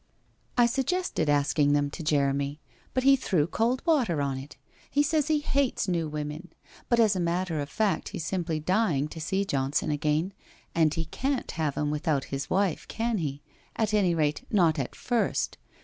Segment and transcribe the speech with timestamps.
[0.57, 2.59] 'I suggested asking them to Jeremy,
[2.95, 4.57] but he threw cold water on it.
[4.89, 6.51] He says he hates new women.
[6.89, 10.33] But, as a matter of fact, he's simply dying to see Johnson again
[10.73, 13.43] and he can't have him without his wife, can he,
[13.75, 15.59] at any rate, not at first.